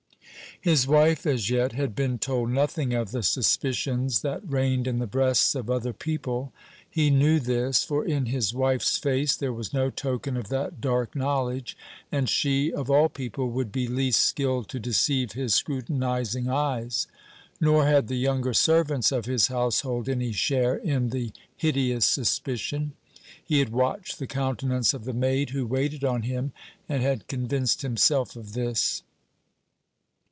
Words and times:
His 0.63 0.85
wife, 0.85 1.25
as 1.25 1.49
yet, 1.49 1.71
had 1.71 1.95
been 1.95 2.19
told 2.19 2.51
nothing 2.51 2.93
of 2.93 3.09
the 3.09 3.23
suspicions 3.23 4.21
that 4.21 4.47
reigned 4.47 4.85
in 4.85 4.99
the 4.99 5.07
breasts 5.07 5.55
of 5.55 5.71
other 5.71 5.91
people. 5.91 6.53
He 6.87 7.09
knew 7.09 7.39
this; 7.39 7.83
for 7.83 8.05
in 8.05 8.27
his 8.27 8.53
wife's 8.53 8.95
face 8.99 9.35
there 9.35 9.51
was 9.53 9.73
no 9.73 9.89
token 9.89 10.37
of 10.37 10.49
that 10.49 10.79
dark 10.79 11.15
knowledge, 11.15 11.75
and 12.11 12.29
she, 12.29 12.71
of 12.71 12.91
all 12.91 13.09
people, 13.09 13.49
would 13.49 13.71
be 13.71 13.87
least 13.87 14.19
skilled 14.19 14.69
to 14.69 14.79
deceive 14.79 15.31
his 15.31 15.55
scrutinizing 15.55 16.47
eyes. 16.47 17.07
Nor 17.59 17.87
had 17.87 18.07
the 18.07 18.15
younger 18.17 18.53
servants 18.53 19.11
of 19.11 19.25
his 19.25 19.47
household 19.47 20.07
any 20.07 20.31
share 20.31 20.75
in 20.75 21.09
the 21.09 21.31
hideous 21.57 22.05
suspicion. 22.05 22.93
He 23.43 23.57
had 23.57 23.69
watched 23.69 24.19
the 24.19 24.27
countenance 24.27 24.93
of 24.93 25.05
the 25.05 25.13
maid 25.13 25.49
who 25.51 25.65
waited 25.65 26.03
on 26.03 26.21
him, 26.21 26.53
and 26.87 27.01
had 27.01 27.25
convinced 27.27 27.81
himself 27.81 28.35
of 28.35 28.53
this. 28.53 29.01